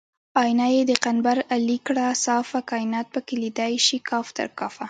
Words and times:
آیینه 0.41 0.67
یې 0.75 0.81
د 0.89 0.91
قنبر 1.03 1.37
علي 1.55 1.77
کړه 1.87 2.05
صافه 2.25 2.59
کاینات 2.69 3.07
پکې 3.13 3.35
لیدی 3.43 3.73
شي 3.85 3.97
کاف 4.09 4.27
تر 4.37 4.47
کافه 4.59 4.79